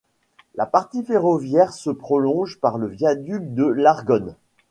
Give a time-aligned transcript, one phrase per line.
[0.55, 4.35] La partie ferroviaire se prolonge par le viaduc de l'Argonne.